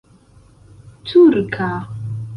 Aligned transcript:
turka 1.07 1.69